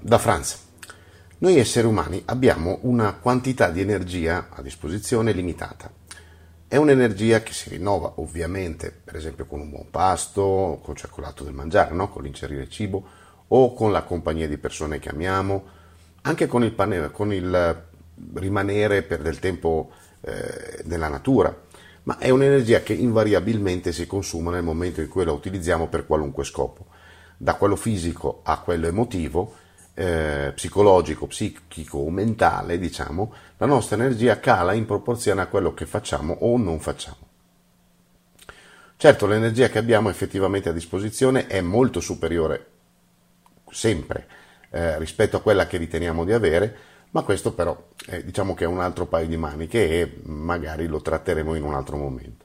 da 0.00 0.18
Franz. 0.18 0.66
Noi 1.38 1.58
esseri 1.58 1.86
umani 1.86 2.22
abbiamo 2.26 2.78
una 2.82 3.14
quantità 3.14 3.70
di 3.70 3.80
energia 3.80 4.48
a 4.50 4.62
disposizione 4.62 5.32
limitata. 5.32 5.90
È 6.66 6.76
un'energia 6.76 7.42
che 7.42 7.52
si 7.52 7.70
rinnova 7.70 8.14
ovviamente, 8.16 8.92
per 8.92 9.16
esempio 9.16 9.46
con 9.46 9.60
un 9.60 9.70
buon 9.70 9.90
pasto, 9.90 10.80
col 10.82 10.96
circolato 10.96 11.44
del 11.44 11.54
mangiare, 11.54 11.94
no? 11.94 12.10
con 12.10 12.22
l'incerire 12.22 12.68
cibo 12.68 13.06
o 13.48 13.72
con 13.72 13.92
la 13.92 14.02
compagnia 14.02 14.46
di 14.46 14.58
persone 14.58 14.98
che 14.98 15.08
amiamo, 15.08 15.64
anche 16.22 16.46
con 16.46 16.62
il, 16.62 16.72
pane, 16.72 17.10
con 17.10 17.32
il 17.32 17.86
rimanere 18.34 19.02
per 19.02 19.22
del 19.22 19.38
tempo 19.38 19.90
eh, 20.20 20.82
nella 20.84 21.08
natura, 21.08 21.56
ma 22.04 22.18
è 22.18 22.30
un'energia 22.30 22.82
che 22.82 22.92
invariabilmente 22.92 23.92
si 23.92 24.06
consuma 24.06 24.50
nel 24.50 24.62
momento 24.62 25.00
in 25.00 25.08
cui 25.08 25.24
la 25.24 25.32
utilizziamo 25.32 25.88
per 25.88 26.06
qualunque 26.06 26.44
scopo, 26.44 26.86
da 27.36 27.54
quello 27.54 27.76
fisico 27.76 28.40
a 28.42 28.58
quello 28.60 28.86
emotivo 28.86 29.54
eh, 29.98 30.52
psicologico, 30.54 31.26
psichico 31.26 31.98
o 31.98 32.10
mentale, 32.10 32.78
diciamo, 32.78 33.32
la 33.56 33.66
nostra 33.66 33.96
energia 33.96 34.38
cala 34.38 34.72
in 34.72 34.86
proporzione 34.86 35.40
a 35.40 35.46
quello 35.46 35.74
che 35.74 35.86
facciamo 35.86 36.36
o 36.38 36.56
non 36.56 36.78
facciamo. 36.78 37.26
Certo, 38.96 39.26
l'energia 39.26 39.68
che 39.68 39.78
abbiamo 39.78 40.08
effettivamente 40.08 40.68
a 40.68 40.72
disposizione 40.72 41.48
è 41.48 41.60
molto 41.60 41.98
superiore 41.98 42.66
sempre 43.70 44.26
eh, 44.70 44.98
rispetto 44.98 45.36
a 45.36 45.40
quella 45.40 45.66
che 45.66 45.78
riteniamo 45.78 46.24
di 46.24 46.32
avere, 46.32 46.76
ma 47.10 47.22
questo 47.22 47.52
però 47.52 47.88
eh, 48.06 48.24
diciamo 48.24 48.54
che 48.54 48.64
è 48.64 48.68
un 48.68 48.80
altro 48.80 49.06
paio 49.06 49.26
di 49.26 49.36
maniche 49.36 50.00
e 50.00 50.20
magari 50.26 50.86
lo 50.86 51.02
tratteremo 51.02 51.56
in 51.56 51.64
un 51.64 51.74
altro 51.74 51.96
momento. 51.96 52.44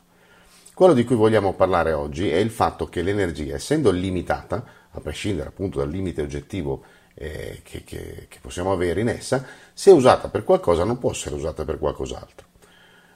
Quello 0.74 0.94
di 0.94 1.04
cui 1.04 1.16
vogliamo 1.16 1.54
parlare 1.54 1.94
oggi 1.94 2.32
è 2.32 2.38
il 2.38 2.50
fatto 2.50 2.88
che 2.88 3.04
l'energia, 3.04 3.54
essendo 3.54 3.92
limitata, 3.92 4.66
a 4.90 5.00
prescindere 5.00 5.50
appunto 5.50 5.78
dal 5.78 5.90
limite 5.90 6.24
oggettivo 6.24 6.84
eh, 7.16 7.62
che, 7.64 7.84
che, 7.84 8.26
che 8.30 8.38
possiamo 8.42 8.72
avere 8.72 9.02
in 9.02 9.10
essa, 9.10 9.46
se 9.74 9.92
usata 9.92 10.30
per 10.30 10.44
qualcosa 10.44 10.84
non 10.84 10.98
può 11.00 11.12
essere 11.12 11.36
usata 11.36 11.66
per 11.66 11.80
qualcos'altro. 11.80 12.48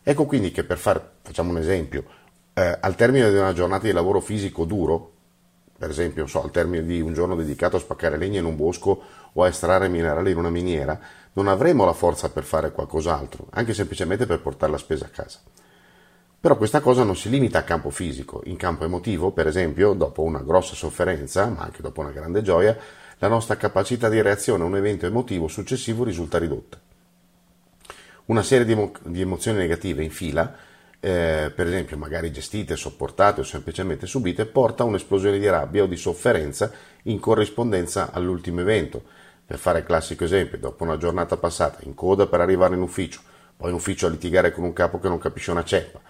Ecco 0.03 0.25
quindi 0.25 0.51
che 0.51 0.63
per 0.63 0.77
fare, 0.77 1.01
facciamo 1.21 1.49
un 1.49 1.57
esempio, 1.57 2.03
eh, 2.53 2.77
al 2.79 2.95
termine 2.95 3.29
di 3.29 3.37
una 3.37 3.53
giornata 3.53 3.85
di 3.85 3.91
lavoro 3.91 4.19
fisico 4.19 4.65
duro, 4.65 5.11
per 5.77 5.89
esempio 5.89 6.25
so, 6.25 6.41
al 6.41 6.51
termine 6.51 6.83
di 6.83 7.01
un 7.01 7.13
giorno 7.13 7.35
dedicato 7.35 7.75
a 7.75 7.79
spaccare 7.79 8.17
legna 8.17 8.39
in 8.39 8.45
un 8.45 8.55
bosco 8.55 9.01
o 9.33 9.43
a 9.43 9.47
estrarre 9.47 9.89
minerali 9.89 10.31
in 10.31 10.37
una 10.37 10.49
miniera, 10.49 10.99
non 11.33 11.47
avremo 11.47 11.85
la 11.85 11.93
forza 11.93 12.29
per 12.29 12.43
fare 12.43 12.71
qualcos'altro, 12.71 13.47
anche 13.51 13.75
semplicemente 13.75 14.25
per 14.25 14.41
portare 14.41 14.71
la 14.71 14.79
spesa 14.79 15.05
a 15.05 15.09
casa. 15.09 15.39
Però 16.39 16.55
questa 16.55 16.79
cosa 16.79 17.03
non 17.03 17.15
si 17.15 17.29
limita 17.29 17.59
a 17.59 17.63
campo 17.63 17.89
fisico, 17.89 18.41
in 18.45 18.55
campo 18.55 18.85
emotivo, 18.85 19.31
per 19.31 19.45
esempio, 19.45 19.93
dopo 19.93 20.23
una 20.23 20.39
grossa 20.39 20.73
sofferenza, 20.73 21.45
ma 21.47 21.61
anche 21.61 21.81
dopo 21.81 22.01
una 22.01 22.11
grande 22.11 22.41
gioia, 22.41 22.77
la 23.19 23.27
nostra 23.27 23.57
capacità 23.57 24.09
di 24.09 24.21
reazione 24.21 24.63
a 24.63 24.67
un 24.67 24.75
evento 24.75 25.05
emotivo 25.05 25.47
successivo 25.47 26.03
risulta 26.03 26.37
ridotta. 26.37 26.79
Una 28.25 28.43
serie 28.43 28.65
di, 28.65 28.73
emo- 28.73 28.91
di 29.03 29.21
emozioni 29.21 29.57
negative 29.57 30.03
in 30.03 30.11
fila, 30.11 30.53
eh, 30.99 31.51
per 31.55 31.67
esempio 31.67 31.97
magari 31.97 32.31
gestite, 32.31 32.75
sopportate 32.75 33.41
o 33.41 33.43
semplicemente 33.43 34.05
subite, 34.05 34.45
porta 34.45 34.83
a 34.83 34.85
un'esplosione 34.85 35.39
di 35.39 35.47
rabbia 35.47 35.83
o 35.83 35.87
di 35.87 35.95
sofferenza 35.95 36.71
in 37.03 37.19
corrispondenza 37.19 38.11
all'ultimo 38.11 38.61
evento. 38.61 39.01
Per 39.45 39.57
fare 39.57 39.79
il 39.79 39.85
classico 39.85 40.25
esempio, 40.25 40.57
dopo 40.57 40.83
una 40.83 40.97
giornata 40.97 41.37
passata 41.37 41.79
in 41.83 41.95
coda 41.95 42.27
per 42.27 42.41
arrivare 42.41 42.75
in 42.75 42.81
ufficio, 42.81 43.21
poi 43.55 43.69
in 43.69 43.75
ufficio 43.75 44.05
a 44.05 44.09
litigare 44.09 44.51
con 44.51 44.65
un 44.65 44.73
capo 44.73 44.99
che 44.99 45.07
non 45.07 45.17
capisce 45.17 45.51
una 45.51 45.63
ceppa, 45.63 46.01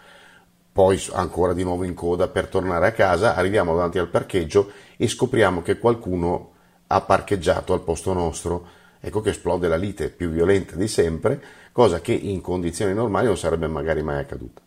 poi 0.73 1.01
ancora 1.13 1.53
di 1.53 1.63
nuovo 1.63 1.83
in 1.83 1.93
coda 1.93 2.27
per 2.27 2.47
tornare 2.47 2.87
a 2.87 2.91
casa, 2.91 3.35
arriviamo 3.35 3.75
davanti 3.75 3.99
al 3.99 4.09
parcheggio 4.09 4.71
e 4.97 5.07
scopriamo 5.07 5.61
che 5.61 5.77
qualcuno 5.77 6.55
ha 6.87 7.01
parcheggiato 7.01 7.73
al 7.73 7.83
posto 7.83 8.13
nostro. 8.13 8.75
Ecco 8.99 9.21
che 9.21 9.29
esplode 9.29 9.67
la 9.67 9.75
lite 9.75 10.09
più 10.09 10.29
violenta 10.29 10.75
di 10.75 10.87
sempre, 10.87 11.41
cosa 11.71 12.01
che 12.01 12.13
in 12.13 12.41
condizioni 12.41 12.93
normali 12.93 13.27
non 13.27 13.37
sarebbe 13.37 13.67
magari 13.67 14.01
mai 14.01 14.19
accaduta. 14.19 14.61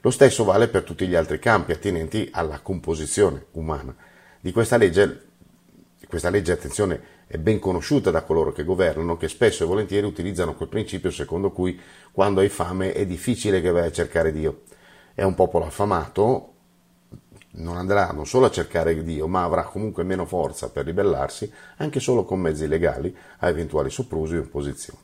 Lo 0.00 0.10
stesso 0.10 0.44
vale 0.44 0.68
per 0.68 0.84
tutti 0.84 1.06
gli 1.06 1.16
altri 1.16 1.38
campi 1.38 1.72
attinenti 1.72 2.28
alla 2.30 2.60
composizione 2.60 3.46
umana. 3.52 3.94
Di 4.40 4.52
questa 4.52 4.76
legge, 4.76 5.24
questa 6.06 6.30
legge, 6.30 6.52
attenzione, 6.52 7.14
è 7.26 7.38
ben 7.38 7.58
conosciuta 7.58 8.12
da 8.12 8.22
coloro 8.22 8.52
che 8.52 8.62
governano, 8.62 9.16
che 9.16 9.26
spesso 9.26 9.64
e 9.64 9.66
volentieri 9.66 10.06
utilizzano 10.06 10.54
quel 10.54 10.68
principio 10.68 11.10
secondo 11.10 11.50
cui 11.50 11.80
quando 12.12 12.40
hai 12.40 12.48
fame 12.48 12.92
è 12.92 13.04
difficile 13.04 13.60
che 13.60 13.72
vai 13.72 13.86
a 13.86 13.90
cercare 13.90 14.30
Dio. 14.30 14.62
È 15.12 15.24
un 15.24 15.34
popolo 15.34 15.66
affamato, 15.66 16.52
non 17.56 17.76
andrà 17.76 18.10
non 18.12 18.26
solo 18.26 18.46
a 18.46 18.50
cercare 18.50 19.02
Dio, 19.02 19.26
ma 19.28 19.44
avrà 19.44 19.64
comunque 19.64 20.04
meno 20.04 20.24
forza 20.24 20.70
per 20.70 20.84
ribellarsi, 20.84 21.50
anche 21.76 22.00
solo 22.00 22.24
con 22.24 22.40
mezzi 22.40 22.66
legali, 22.66 23.14
a 23.38 23.48
eventuali 23.48 23.90
soprusi 23.90 24.36
o 24.36 24.38
imposizioni. 24.38 25.00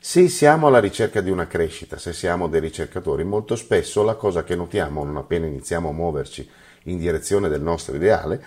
Se 0.00 0.28
siamo 0.28 0.68
alla 0.68 0.78
ricerca 0.78 1.20
di 1.20 1.30
una 1.30 1.46
crescita, 1.48 1.98
se 1.98 2.12
siamo 2.12 2.48
dei 2.48 2.60
ricercatori, 2.60 3.24
molto 3.24 3.56
spesso 3.56 4.04
la 4.04 4.14
cosa 4.14 4.44
che 4.44 4.54
notiamo 4.54 5.02
non 5.02 5.16
appena 5.16 5.46
iniziamo 5.46 5.88
a 5.88 5.92
muoverci 5.92 6.48
in 6.84 6.98
direzione 6.98 7.48
del 7.48 7.60
nostro 7.60 7.96
ideale 7.96 8.42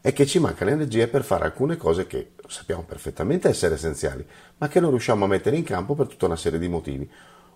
è 0.00 0.12
che 0.12 0.26
ci 0.26 0.38
manca 0.38 0.64
l'energia 0.64 1.06
per 1.06 1.22
fare 1.22 1.44
alcune 1.44 1.76
cose 1.76 2.06
che 2.06 2.32
sappiamo 2.48 2.82
perfettamente 2.82 3.48
essere 3.48 3.74
essenziali, 3.74 4.26
ma 4.58 4.68
che 4.68 4.80
non 4.80 4.90
riusciamo 4.90 5.24
a 5.24 5.28
mettere 5.28 5.56
in 5.56 5.64
campo 5.64 5.94
per 5.94 6.06
tutta 6.06 6.26
una 6.26 6.36
serie 6.36 6.58
di 6.58 6.68
motivi, 6.68 7.08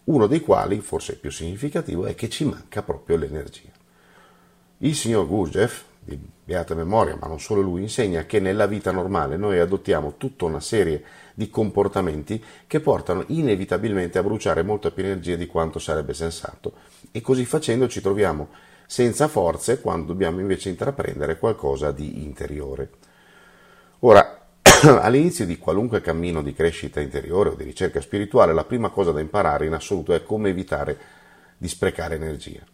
uno 0.05 0.27
dei 0.27 0.41
quali, 0.41 0.81
forse 0.81 1.17
più 1.17 1.31
significativo, 1.31 2.07
è 2.07 2.15
che 2.15 2.29
ci 2.29 2.45
manca 2.45 2.83
proprio 2.83 3.17
l'energia. 3.17 3.82
Il 4.85 4.97
signor 4.97 5.29
Gurdjieff, 5.29 5.83
di 6.01 6.19
beata 6.45 6.75
memoria, 6.75 7.17
ma 7.21 7.29
non 7.29 7.39
solo 7.39 7.61
lui, 7.61 7.83
insegna 7.83 8.25
che 8.25 8.41
nella 8.41 8.67
vita 8.67 8.91
normale 8.91 9.37
noi 9.37 9.61
adottiamo 9.61 10.15
tutta 10.17 10.45
una 10.45 10.59
serie 10.59 11.05
di 11.35 11.49
comportamenti 11.51 12.43
che 12.67 12.81
portano 12.81 13.23
inevitabilmente 13.29 14.19
a 14.19 14.25
bruciare 14.25 14.65
molta 14.65 14.91
più 14.91 15.05
energia 15.05 15.37
di 15.37 15.47
quanto 15.47 15.79
sarebbe 15.79 16.15
sensato 16.15 16.73
e 17.13 17.21
così 17.21 17.45
facendo 17.45 17.87
ci 17.87 18.01
troviamo 18.01 18.49
senza 18.85 19.29
forze 19.29 19.81
quando 19.81 20.07
dobbiamo 20.09 20.41
invece 20.41 20.71
intraprendere 20.71 21.39
qualcosa 21.39 21.93
di 21.93 22.25
interiore. 22.25 22.91
Ora, 24.01 24.49
all'inizio 25.01 25.47
di 25.47 25.59
qualunque 25.59 26.01
cammino 26.01 26.43
di 26.43 26.55
crescita 26.55 27.01
interiore 27.01 27.51
o 27.51 27.55
di 27.55 27.63
ricerca 27.63 28.01
spirituale, 28.01 28.53
la 28.53 28.65
prima 28.65 28.89
cosa 28.89 29.13
da 29.13 29.21
imparare 29.21 29.67
in 29.67 29.75
assoluto 29.75 30.13
è 30.13 30.25
come 30.25 30.49
evitare 30.49 30.99
di 31.57 31.69
sprecare 31.69 32.17
energia. 32.17 32.72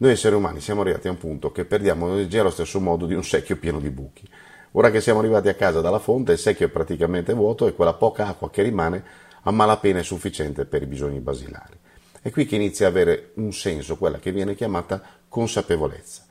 Noi 0.00 0.12
esseri 0.12 0.36
umani 0.36 0.60
siamo 0.60 0.82
arrivati 0.82 1.08
a 1.08 1.10
un 1.10 1.18
punto 1.18 1.50
che 1.50 1.64
perdiamo 1.64 2.12
energia 2.12 2.42
allo 2.42 2.50
stesso 2.50 2.78
modo 2.78 3.04
di 3.04 3.14
un 3.14 3.24
secchio 3.24 3.56
pieno 3.56 3.80
di 3.80 3.90
buchi. 3.90 4.28
Ora 4.72 4.92
che 4.92 5.00
siamo 5.00 5.18
arrivati 5.18 5.48
a 5.48 5.54
casa 5.54 5.80
dalla 5.80 5.98
fonte, 5.98 6.30
il 6.30 6.38
secchio 6.38 6.66
è 6.66 6.70
praticamente 6.70 7.32
vuoto 7.32 7.66
e 7.66 7.74
quella 7.74 7.94
poca 7.94 8.28
acqua 8.28 8.48
che 8.48 8.62
rimane 8.62 9.02
a 9.42 9.50
malapena 9.50 9.98
è 9.98 10.04
sufficiente 10.04 10.66
per 10.66 10.82
i 10.82 10.86
bisogni 10.86 11.18
basilari. 11.18 11.76
È 12.22 12.30
qui 12.30 12.46
che 12.46 12.54
inizia 12.54 12.86
a 12.86 12.90
avere 12.90 13.32
un 13.34 13.52
senso 13.52 13.96
quella 13.96 14.20
che 14.20 14.30
viene 14.30 14.54
chiamata 14.54 15.02
consapevolezza. 15.28 16.26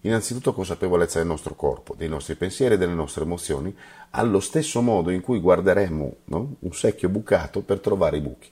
Innanzitutto 0.00 0.52
consapevolezza 0.52 1.18
del 1.18 1.28
nostro 1.28 1.54
corpo, 1.54 1.94
dei 1.96 2.08
nostri 2.08 2.34
pensieri 2.34 2.74
e 2.74 2.78
delle 2.78 2.92
nostre 2.92 3.22
emozioni, 3.22 3.72
allo 4.10 4.40
stesso 4.40 4.80
modo 4.80 5.10
in 5.10 5.20
cui 5.20 5.38
guarderemmo 5.38 6.16
no? 6.24 6.56
un 6.58 6.72
secchio 6.72 7.08
bucato 7.08 7.60
per 7.60 7.78
trovare 7.78 8.16
i 8.16 8.20
buchi. 8.20 8.50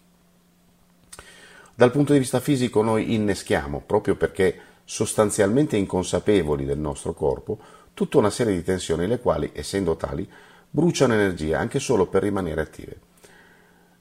Dal 1.81 1.93
punto 1.93 2.13
di 2.13 2.19
vista 2.19 2.41
fisico 2.41 2.83
noi 2.83 3.15
inneschiamo, 3.15 3.81
proprio 3.81 4.15
perché 4.15 4.55
sostanzialmente 4.85 5.79
inconsapevoli 5.79 6.67
del 6.67 6.79
nostro 6.79 7.15
corpo, 7.15 7.59
tutta 7.95 8.19
una 8.19 8.29
serie 8.29 8.53
di 8.55 8.63
tensioni 8.63 9.07
le 9.07 9.19
quali, 9.19 9.51
essendo 9.55 9.97
tali, 9.97 10.31
bruciano 10.69 11.15
energia 11.15 11.59
anche 11.59 11.79
solo 11.79 12.05
per 12.05 12.23
rimanere 12.23 12.61
attive. 12.61 13.01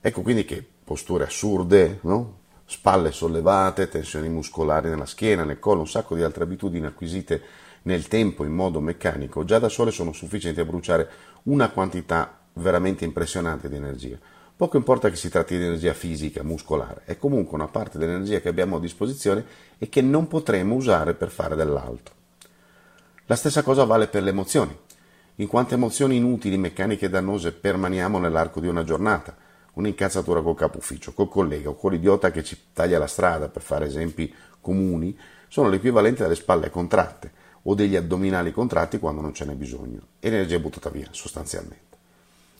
Ecco 0.01 0.21
quindi 0.21 0.43
che 0.43 0.61
posture 0.83 1.23
assurde, 1.23 1.99
no? 2.01 2.39
spalle 2.65 3.13
sollevate, 3.13 3.87
tensioni 3.87 4.27
muscolari 4.27 4.89
nella 4.89 5.05
schiena, 5.05 5.45
nel 5.45 5.59
collo, 5.59 5.79
un 5.79 5.87
sacco 5.87 6.15
di 6.15 6.21
altre 6.21 6.43
abitudini 6.43 6.85
acquisite 6.85 7.41
nel 7.83 8.09
tempo 8.09 8.43
in 8.43 8.51
modo 8.51 8.81
meccanico, 8.81 9.45
già 9.45 9.57
da 9.57 9.69
sole 9.69 9.91
sono 9.91 10.11
sufficienti 10.11 10.59
a 10.59 10.65
bruciare 10.65 11.09
una 11.43 11.69
quantità 11.69 12.39
veramente 12.55 13.05
impressionante 13.05 13.69
di 13.69 13.77
energia. 13.77 14.19
Poco 14.59 14.75
importa 14.75 15.09
che 15.09 15.15
si 15.15 15.29
tratti 15.29 15.57
di 15.57 15.63
energia 15.63 15.93
fisica, 15.93 16.43
muscolare, 16.43 17.03
è 17.05 17.17
comunque 17.17 17.55
una 17.55 17.69
parte 17.69 17.97
dell'energia 17.97 18.41
che 18.41 18.49
abbiamo 18.49 18.75
a 18.75 18.81
disposizione 18.81 19.45
e 19.77 19.87
che 19.87 20.01
non 20.01 20.27
potremo 20.27 20.75
usare 20.75 21.13
per 21.13 21.29
fare 21.29 21.55
dell'altro. 21.55 22.13
La 23.27 23.37
stessa 23.37 23.63
cosa 23.63 23.85
vale 23.85 24.07
per 24.07 24.21
le 24.21 24.31
emozioni. 24.31 24.77
In 25.35 25.47
quante 25.47 25.75
emozioni 25.75 26.17
inutili, 26.17 26.57
meccaniche 26.57 27.05
e 27.05 27.09
dannose 27.09 27.53
permaniamo 27.53 28.19
nell'arco 28.19 28.59
di 28.59 28.67
una 28.67 28.83
giornata? 28.83 29.33
Un'incazzatura 29.75 30.41
col 30.41 30.57
capo 30.57 30.79
ufficio, 30.79 31.13
col 31.13 31.29
collega 31.29 31.69
o 31.69 31.75
con 31.75 31.93
l'idiota 31.93 32.29
che 32.29 32.43
ci 32.43 32.57
taglia 32.73 32.99
la 32.99 33.07
strada, 33.07 33.47
per 33.47 33.61
fare 33.61 33.85
esempi 33.85 34.35
comuni, 34.59 35.17
sono 35.47 35.69
l'equivalente 35.69 36.23
delle 36.23 36.35
spalle 36.35 36.69
contratte 36.69 37.31
o 37.61 37.75
degli 37.75 37.95
addominali 37.95 38.51
contratti 38.51 38.99
quando 38.99 39.21
non 39.21 39.33
ce 39.33 39.45
n'è 39.45 39.53
bisogno. 39.53 40.01
Energia 40.19 40.59
buttata 40.59 40.89
via, 40.89 41.07
sostanzialmente. 41.11 41.88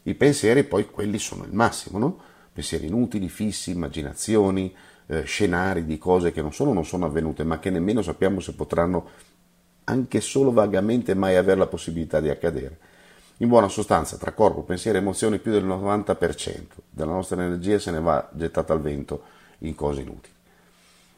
I 0.03 0.15
pensieri 0.15 0.63
poi 0.63 0.89
quelli 0.89 1.19
sono 1.19 1.43
il 1.43 1.53
massimo, 1.53 1.97
no? 1.97 2.19
Pensieri 2.53 2.87
inutili, 2.87 3.29
fissi, 3.29 3.71
immaginazioni, 3.71 4.73
eh, 5.07 5.23
scenari 5.23 5.85
di 5.85 5.97
cose 5.97 6.31
che 6.31 6.41
non 6.41 6.53
solo 6.53 6.73
non 6.73 6.85
sono 6.85 7.05
avvenute, 7.05 7.43
ma 7.43 7.59
che 7.59 7.69
nemmeno 7.69 8.01
sappiamo 8.01 8.39
se 8.39 8.53
potranno 8.53 9.09
anche 9.85 10.21
solo 10.21 10.51
vagamente 10.51 11.15
mai 11.15 11.35
avere 11.35 11.59
la 11.59 11.67
possibilità 11.67 12.19
di 12.19 12.29
accadere. 12.29 12.77
In 13.37 13.47
buona 13.47 13.69
sostanza, 13.69 14.17
tra 14.17 14.33
corpo, 14.33 14.63
pensiero 14.63 14.97
e 14.97 15.01
emozioni, 15.01 15.39
più 15.39 15.51
del 15.51 15.65
90% 15.65 16.63
della 16.89 17.11
nostra 17.11 17.41
energia 17.41 17.79
se 17.79 17.91
ne 17.91 17.99
va 17.99 18.29
gettata 18.33 18.73
al 18.73 18.81
vento 18.81 19.23
in 19.59 19.75
cose 19.75 20.01
inutili. 20.01 20.33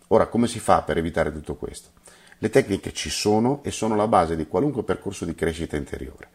Ora, 0.07 0.27
come 0.27 0.47
si 0.47 0.59
fa 0.59 0.83
per 0.83 0.97
evitare 0.97 1.31
tutto 1.31 1.55
questo? 1.55 1.89
Le 2.37 2.49
tecniche 2.49 2.93
ci 2.93 3.09
sono 3.09 3.61
e 3.63 3.71
sono 3.71 3.95
la 3.95 4.07
base 4.07 4.35
di 4.35 4.47
qualunque 4.47 4.83
percorso 4.83 5.25
di 5.25 5.35
crescita 5.35 5.77
interiore. 5.77 6.29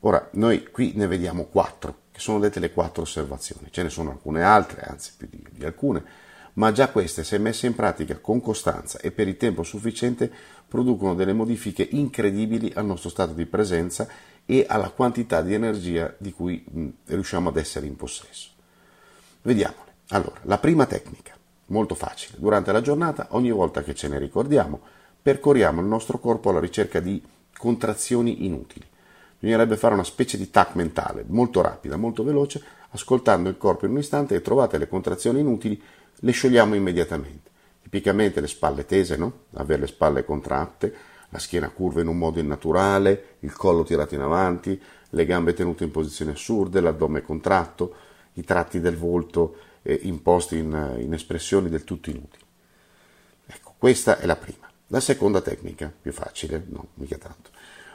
Ora, 0.00 0.28
noi 0.32 0.70
qui 0.70 0.92
ne 0.94 1.06
vediamo 1.06 1.44
quattro, 1.44 2.02
che 2.12 2.20
sono 2.20 2.38
dette 2.38 2.60
le 2.60 2.72
quattro 2.72 3.02
osservazioni. 3.02 3.68
Ce 3.70 3.82
ne 3.82 3.90
sono 3.90 4.10
alcune 4.10 4.42
altre, 4.42 4.82
anzi 4.82 5.12
più 5.16 5.28
di, 5.28 5.44
di 5.50 5.64
alcune, 5.64 6.04
ma 6.54 6.72
già 6.72 6.88
queste, 6.88 7.24
se 7.24 7.38
messe 7.38 7.66
in 7.66 7.74
pratica 7.74 8.18
con 8.18 8.40
costanza 8.40 8.98
e 8.98 9.10
per 9.10 9.28
il 9.28 9.36
tempo 9.36 9.62
sufficiente, 9.62 10.30
producono 10.66 11.14
delle 11.14 11.32
modifiche 11.32 11.86
incredibili 11.90 12.72
al 12.74 12.84
nostro 12.84 13.08
stato 13.08 13.32
di 13.32 13.46
presenza 13.46 14.08
e 14.44 14.66
alla 14.68 14.90
quantità 14.90 15.42
di 15.42 15.54
energia 15.54 16.14
di 16.18 16.32
cui 16.32 16.64
mh, 16.68 16.88
riusciamo 17.06 17.48
ad 17.48 17.56
essere 17.56 17.86
in 17.86 17.96
possesso. 17.96 18.50
Vediamole. 19.42 19.86
Allora, 20.08 20.40
la 20.42 20.58
prima 20.58 20.86
tecnica, 20.86 21.36
molto 21.66 21.94
facile. 21.94 22.38
Durante 22.40 22.72
la 22.72 22.80
giornata, 22.80 23.28
ogni 23.30 23.50
volta 23.50 23.82
che 23.82 23.94
ce 23.94 24.08
ne 24.08 24.18
ricordiamo, 24.18 24.80
percorriamo 25.20 25.80
il 25.80 25.86
nostro 25.86 26.18
corpo 26.18 26.50
alla 26.50 26.60
ricerca 26.60 27.00
di 27.00 27.22
contrazioni 27.56 28.46
inutili. 28.46 28.86
Bisognerebbe 29.38 29.76
fare 29.76 29.94
una 29.94 30.04
specie 30.04 30.36
di 30.36 30.50
tac 30.50 30.74
mentale, 30.74 31.24
molto 31.28 31.60
rapida, 31.60 31.96
molto 31.96 32.24
veloce, 32.24 32.62
ascoltando 32.90 33.48
il 33.48 33.56
corpo 33.56 33.86
in 33.86 33.92
un 33.92 33.98
istante 33.98 34.34
e 34.34 34.42
trovate 34.42 34.78
le 34.78 34.88
contrazioni 34.88 35.40
inutili, 35.40 35.80
le 36.20 36.32
sciogliamo 36.32 36.74
immediatamente. 36.74 37.50
Tipicamente 37.82 38.40
le 38.40 38.48
spalle 38.48 38.84
tese, 38.84 39.16
no? 39.16 39.44
Avere 39.54 39.82
le 39.82 39.86
spalle 39.86 40.24
contratte, 40.24 40.94
la 41.28 41.38
schiena 41.38 41.68
curva 41.68 42.00
in 42.00 42.08
un 42.08 42.18
modo 42.18 42.40
innaturale, 42.40 43.36
il 43.40 43.54
collo 43.54 43.84
tirato 43.84 44.14
in 44.14 44.22
avanti, 44.22 44.80
le 45.10 45.24
gambe 45.24 45.54
tenute 45.54 45.84
in 45.84 45.90
posizioni 45.90 46.32
assurde, 46.32 46.80
l'addome 46.80 47.22
contratto, 47.22 47.94
i 48.34 48.44
tratti 48.44 48.80
del 48.80 48.96
volto 48.96 49.56
eh, 49.82 50.00
imposti 50.02 50.58
in, 50.58 50.96
in 50.98 51.12
espressioni 51.12 51.68
del 51.68 51.84
tutto 51.84 52.10
inutili. 52.10 52.44
Ecco, 53.46 53.74
questa 53.78 54.18
è 54.18 54.26
la 54.26 54.36
prima. 54.36 54.68
La 54.88 55.00
seconda 55.00 55.40
tecnica, 55.40 55.92
più 56.00 56.12
facile, 56.12 56.64
no, 56.68 56.88
mica 56.94 57.18
tanto. 57.18 57.50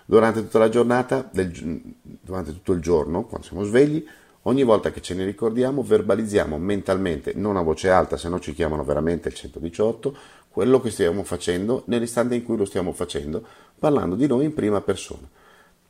Durante 0.05 0.41
tutta 0.41 0.59
la 0.59 0.69
giornata, 0.69 1.27
del, 1.31 1.81
durante 2.01 2.51
tutto 2.51 2.73
il 2.73 2.81
giorno, 2.81 3.25
quando 3.25 3.47
siamo 3.47 3.63
svegli, 3.63 4.05
Ogni 4.45 4.63
volta 4.63 4.91
che 4.91 5.01
ce 5.01 5.13
ne 5.13 5.23
ricordiamo, 5.23 5.83
verbalizziamo 5.83 6.57
mentalmente, 6.57 7.31
non 7.33 7.55
a 7.55 7.61
voce 7.61 7.89
alta, 7.89 8.17
se 8.17 8.27
no 8.27 8.41
ci 8.41 8.53
chiamano 8.53 8.83
veramente 8.83 9.29
il 9.29 9.35
118, 9.35 10.17
quello 10.50 10.81
che 10.81 10.89
stiamo 10.89 11.23
facendo 11.23 11.83
nell'istante 11.85 12.35
in 12.35 12.44
cui 12.44 12.57
lo 12.57 12.65
stiamo 12.65 12.91
facendo, 12.91 13.45
parlando 13.79 14.15
di 14.15 14.27
noi 14.27 14.44
in 14.44 14.53
prima 14.53 14.81
persona. 14.81 15.29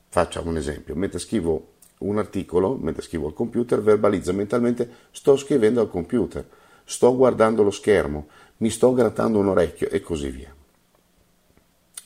Facciamo 0.07 0.51
un 0.51 0.57
esempio, 0.57 0.95
mentre 0.95 1.17
scrivo 1.17 1.71
un 1.99 2.19
articolo, 2.19 2.75
mentre 2.75 3.01
scrivo 3.01 3.25
al 3.25 3.33
computer, 3.33 3.81
verbalizzo 3.81 4.33
mentalmente 4.33 4.87
sto 5.09 5.35
scrivendo 5.35 5.81
al 5.81 5.89
computer, 5.89 6.47
sto 6.83 7.15
guardando 7.15 7.63
lo 7.63 7.71
schermo, 7.71 8.27
mi 8.57 8.69
sto 8.69 8.93
grattando 8.93 9.39
un 9.39 9.47
orecchio 9.47 9.89
e 9.89 9.99
così 10.01 10.29
via. 10.29 10.53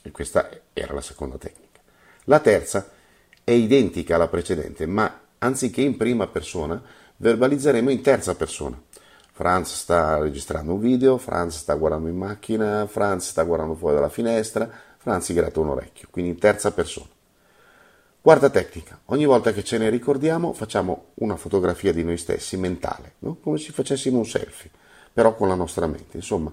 E 0.02 0.12
questa 0.12 0.50
era 0.72 0.94
la 0.94 1.02
seconda 1.02 1.38
tecnica. 1.38 1.67
La 2.30 2.40
terza 2.40 2.90
è 3.42 3.52
identica 3.52 4.16
alla 4.16 4.28
precedente, 4.28 4.86
ma 4.86 5.22
anziché 5.38 5.80
in 5.80 5.96
prima 5.96 6.28
persona, 6.28 6.82
verbalizzeremo 7.16 7.90
in 7.90 8.02
terza 8.02 8.36
persona. 8.36 8.78
Franz 9.32 9.74
sta 9.74 10.18
registrando 10.18 10.74
un 10.74 10.80
video, 10.82 11.18
Franz 11.18 11.60
sta 11.60 11.76
guardando 11.76 12.10
in 12.10 12.18
macchina, 12.18 12.86
Franz 12.86 13.30
sta 13.30 13.44
guardando 13.44 13.76
fuori 13.76 13.96
dalla 13.96 14.10
finestra, 14.10 14.70
Franz 14.98 15.24
si 15.24 15.34
gratta 15.34 15.62
un 15.62 15.70
orecchio, 15.70 16.10
quindi 16.12 16.32
in 16.32 16.38
terza 16.38 16.74
persona. 16.74 17.08
Quarta 18.20 18.50
tecnica, 18.50 19.00
ogni 19.06 19.26
volta 19.26 19.54
che 19.54 19.64
ce 19.64 19.78
ne 19.78 19.90
ricordiamo 19.90 20.52
facciamo 20.52 21.12
una 21.16 21.38
fotografia 21.38 21.94
di 21.94 22.04
noi 22.04 22.18
stessi 22.18 22.58
mentale, 22.58 23.14
no? 23.20 23.38
come 23.42 23.58
se 23.58 23.72
facessimo 23.72 24.18
un 24.18 24.26
selfie, 24.26 24.70
però 25.14 25.34
con 25.34 25.48
la 25.48 25.56
nostra 25.56 25.88
mente, 25.88 26.18
insomma, 26.18 26.52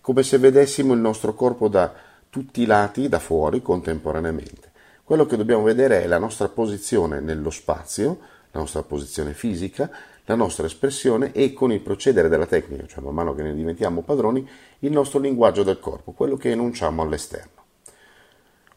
come 0.00 0.22
se 0.22 0.38
vedessimo 0.38 0.92
il 0.92 1.00
nostro 1.00 1.34
corpo 1.34 1.66
da 1.66 1.92
tutti 2.30 2.62
i 2.62 2.66
lati, 2.66 3.08
da 3.08 3.18
fuori, 3.18 3.60
contemporaneamente. 3.60 4.74
Quello 5.06 5.24
che 5.24 5.36
dobbiamo 5.36 5.62
vedere 5.62 6.02
è 6.02 6.08
la 6.08 6.18
nostra 6.18 6.48
posizione 6.48 7.20
nello 7.20 7.50
spazio, 7.50 8.18
la 8.50 8.58
nostra 8.58 8.82
posizione 8.82 9.34
fisica, 9.34 9.88
la 10.24 10.34
nostra 10.34 10.66
espressione 10.66 11.30
e 11.30 11.52
con 11.52 11.70
il 11.70 11.78
procedere 11.78 12.28
della 12.28 12.46
tecnica, 12.46 12.86
cioè 12.86 13.04
man 13.04 13.14
mano 13.14 13.32
che 13.32 13.42
ne 13.42 13.54
diventiamo 13.54 14.02
padroni, 14.02 14.44
il 14.80 14.90
nostro 14.90 15.20
linguaggio 15.20 15.62
del 15.62 15.78
corpo, 15.78 16.10
quello 16.10 16.36
che 16.36 16.50
enunciamo 16.50 17.02
all'esterno. 17.02 17.62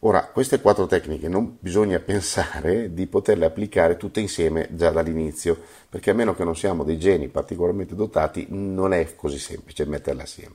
Ora, 0.02 0.28
queste 0.28 0.62
quattro 0.62 0.86
tecniche 0.86 1.28
non 1.28 1.58
bisogna 1.60 1.98
pensare 1.98 2.94
di 2.94 3.08
poterle 3.08 3.46
applicare 3.46 3.98
tutte 3.98 4.20
insieme 4.20 4.68
già 4.70 4.92
dall'inizio, 4.92 5.60
perché 5.90 6.12
a 6.12 6.14
meno 6.14 6.36
che 6.36 6.44
non 6.44 6.56
siamo 6.56 6.84
dei 6.84 7.00
geni 7.00 7.28
particolarmente 7.30 7.96
dotati, 7.96 8.46
non 8.50 8.94
è 8.94 9.16
così 9.16 9.40
semplice 9.40 9.84
metterle 9.86 10.22
assieme. 10.22 10.54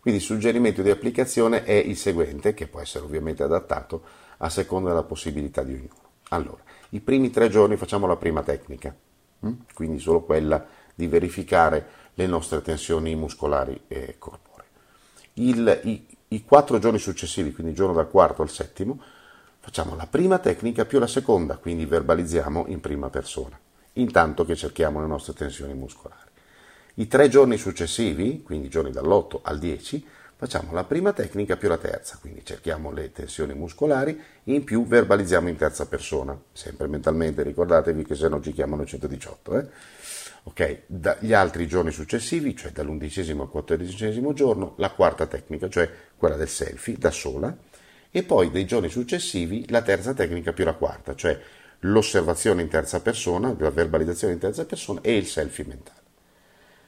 Quindi 0.00 0.20
il 0.20 0.26
suggerimento 0.26 0.80
di 0.80 0.88
applicazione 0.88 1.64
è 1.64 1.74
il 1.74 1.98
seguente, 1.98 2.54
che 2.54 2.68
può 2.68 2.80
essere 2.80 3.04
ovviamente 3.04 3.42
adattato 3.42 4.28
a 4.42 4.48
seconda 4.48 4.90
della 4.90 5.02
possibilità 5.02 5.62
di 5.62 5.74
ognuno. 5.74 6.08
Allora, 6.30 6.62
i 6.90 7.00
primi 7.00 7.30
tre 7.30 7.48
giorni 7.48 7.76
facciamo 7.76 8.06
la 8.06 8.16
prima 8.16 8.42
tecnica, 8.42 8.94
hm? 9.40 9.52
quindi 9.74 9.98
solo 9.98 10.22
quella 10.22 10.64
di 10.94 11.06
verificare 11.06 11.98
le 12.14 12.26
nostre 12.26 12.62
tensioni 12.62 13.14
muscolari 13.14 13.82
e 13.88 14.16
corporee. 14.18 14.66
Il, 15.34 15.80
i, 15.84 16.06
I 16.28 16.44
quattro 16.44 16.78
giorni 16.78 16.98
successivi, 16.98 17.52
quindi 17.52 17.72
il 17.72 17.78
giorno 17.78 17.94
dal 17.94 18.08
quarto 18.08 18.42
al 18.42 18.50
settimo, 18.50 19.00
facciamo 19.58 19.94
la 19.94 20.06
prima 20.06 20.38
tecnica 20.38 20.84
più 20.84 20.98
la 20.98 21.06
seconda, 21.06 21.56
quindi 21.56 21.84
verbalizziamo 21.84 22.64
in 22.68 22.80
prima 22.80 23.10
persona, 23.10 23.58
intanto 23.94 24.44
che 24.44 24.56
cerchiamo 24.56 25.00
le 25.00 25.06
nostre 25.06 25.34
tensioni 25.34 25.74
muscolari. 25.74 26.28
I 26.94 27.06
tre 27.06 27.28
giorni 27.28 27.56
successivi, 27.56 28.42
quindi 28.42 28.66
i 28.66 28.70
giorni 28.70 28.90
dall'8 28.90 29.40
al 29.42 29.58
10, 29.58 30.06
Facciamo 30.40 30.72
la 30.72 30.84
prima 30.84 31.12
tecnica 31.12 31.58
più 31.58 31.68
la 31.68 31.76
terza, 31.76 32.16
quindi 32.18 32.42
cerchiamo 32.42 32.90
le 32.90 33.12
tensioni 33.12 33.52
muscolari 33.52 34.18
in 34.44 34.64
più 34.64 34.86
verbalizziamo 34.86 35.50
in 35.50 35.56
terza 35.56 35.84
persona, 35.84 36.34
sempre 36.50 36.86
mentalmente, 36.86 37.42
ricordatevi 37.42 38.06
che 38.06 38.14
se 38.14 38.26
no 38.28 38.40
ci 38.40 38.54
chiamano 38.54 38.86
118. 38.86 39.58
Eh? 39.58 39.66
Ok, 40.44 40.84
dagli 40.86 41.34
altri 41.34 41.66
giorni 41.66 41.90
successivi, 41.90 42.56
cioè 42.56 42.70
dall'undicesimo 42.70 43.42
al 43.42 43.50
quattordicesimo 43.50 44.32
giorno, 44.32 44.72
la 44.78 44.88
quarta 44.92 45.26
tecnica, 45.26 45.68
cioè 45.68 45.90
quella 46.16 46.36
del 46.36 46.48
selfie 46.48 46.96
da 46.96 47.10
sola, 47.10 47.54
e 48.10 48.22
poi 48.22 48.50
dei 48.50 48.64
giorni 48.64 48.88
successivi 48.88 49.68
la 49.68 49.82
terza 49.82 50.14
tecnica 50.14 50.54
più 50.54 50.64
la 50.64 50.72
quarta, 50.72 51.14
cioè 51.14 51.38
l'osservazione 51.80 52.62
in 52.62 52.68
terza 52.68 53.02
persona, 53.02 53.54
la 53.58 53.70
verbalizzazione 53.70 54.32
in 54.32 54.38
terza 54.38 54.64
persona 54.64 55.00
e 55.02 55.18
il 55.18 55.26
selfie 55.26 55.66
mentale. 55.66 56.00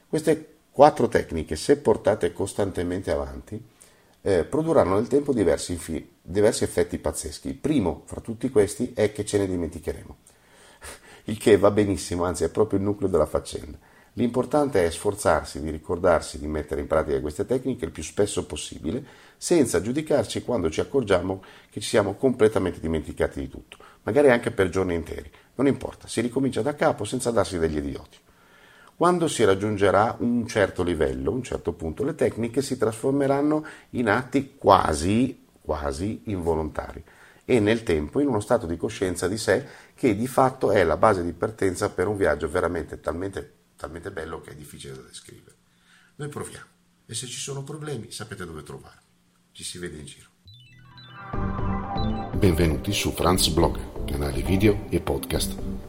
Queste 0.09 0.52
Quattro 0.73 1.07
tecniche, 1.07 1.55
se 1.55 1.77
portate 1.77 2.33
costantemente 2.33 3.11
avanti, 3.11 3.63
eh, 4.21 4.43
produrranno 4.43 4.95
nel 4.95 5.05
tempo 5.05 5.31
diversi, 5.31 5.79
diversi 6.19 6.63
effetti 6.63 6.97
pazzeschi. 6.97 7.49
Il 7.49 7.57
primo 7.57 8.01
fra 8.05 8.21
tutti 8.21 8.49
questi 8.49 8.91
è 8.95 9.11
che 9.11 9.23
ce 9.23 9.37
ne 9.37 9.45
dimenticheremo, 9.45 10.17
il 11.25 11.37
che 11.37 11.57
va 11.57 11.69
benissimo, 11.69 12.23
anzi 12.23 12.45
è 12.45 12.49
proprio 12.49 12.79
il 12.79 12.85
nucleo 12.85 13.07
della 13.07 13.27
faccenda. 13.27 13.77
L'importante 14.13 14.83
è 14.83 14.89
sforzarsi 14.89 15.61
di 15.61 15.69
ricordarsi 15.69 16.39
di 16.39 16.47
mettere 16.47 16.81
in 16.81 16.87
pratica 16.87 17.21
queste 17.21 17.45
tecniche 17.45 17.85
il 17.85 17.91
più 17.91 18.01
spesso 18.01 18.47
possibile, 18.47 19.05
senza 19.37 19.79
giudicarci 19.79 20.41
quando 20.41 20.71
ci 20.71 20.79
accorgiamo 20.79 21.43
che 21.69 21.81
ci 21.81 21.89
siamo 21.89 22.15
completamente 22.15 22.79
dimenticati 22.79 23.39
di 23.39 23.47
tutto, 23.47 23.77
magari 24.01 24.31
anche 24.31 24.49
per 24.49 24.69
giorni 24.69 24.95
interi. 24.95 25.29
Non 25.53 25.67
importa, 25.67 26.07
si 26.07 26.19
ricomincia 26.19 26.63
da 26.63 26.73
capo 26.73 27.03
senza 27.03 27.29
darsi 27.29 27.59
degli 27.59 27.77
idioti. 27.77 28.17
Quando 28.95 29.27
si 29.27 29.43
raggiungerà 29.43 30.15
un 30.19 30.47
certo 30.47 30.83
livello, 30.83 31.31
un 31.31 31.41
certo 31.41 31.73
punto, 31.73 32.03
le 32.03 32.13
tecniche 32.13 32.61
si 32.61 32.77
trasformeranno 32.77 33.65
in 33.91 34.07
atti 34.07 34.53
quasi, 34.55 35.45
quasi 35.61 36.21
involontari 36.25 37.03
e 37.45 37.59
nel 37.59 37.83
tempo 37.83 38.19
in 38.19 38.27
uno 38.27 38.39
stato 38.39 38.65
di 38.67 38.77
coscienza 38.77 39.27
di 39.27 39.37
sé 39.37 39.67
che 39.95 40.15
di 40.15 40.27
fatto 40.27 40.71
è 40.71 40.83
la 40.83 40.95
base 40.95 41.23
di 41.23 41.33
partenza 41.33 41.89
per 41.89 42.07
un 42.07 42.15
viaggio 42.15 42.47
veramente 42.47 42.99
talmente, 42.99 43.53
talmente 43.75 44.11
bello 44.11 44.39
che 44.41 44.51
è 44.51 44.55
difficile 44.55 44.95
da 44.95 45.01
descrivere. 45.01 45.55
Noi 46.15 46.29
proviamo 46.29 46.67
e 47.07 47.15
se 47.15 47.25
ci 47.25 47.39
sono 47.39 47.63
problemi 47.63 48.11
sapete 48.11 48.45
dove 48.45 48.61
trovarmi. 48.61 49.01
Ci 49.51 49.63
si 49.63 49.79
vede 49.79 49.97
in 49.97 50.05
giro. 50.05 50.29
Benvenuti 52.37 52.93
su 52.93 53.11
Franz 53.11 53.47
Blog, 53.49 54.05
canale 54.05 54.41
video 54.41 54.85
e 54.89 55.01
podcast 55.01 55.72